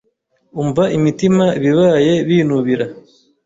[0.61, 2.85] Umva imitima ibabaye binubira